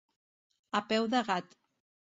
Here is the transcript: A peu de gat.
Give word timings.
A 0.79 0.81
peu 0.93 1.07
de 1.13 1.23
gat. 1.31 1.57